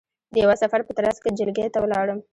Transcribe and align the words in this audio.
د 0.33 0.35
یوه 0.43 0.55
سفر 0.61 0.79
په 0.87 0.93
ترځ 0.99 1.15
کې 1.23 1.35
جلگې 1.39 1.67
ته 1.73 1.79
ولاړم، 1.83 2.19